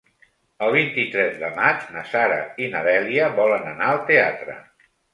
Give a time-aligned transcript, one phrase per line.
[0.67, 4.61] El vint-i-tres de maig na Sara i na Dèlia volen anar al teatre.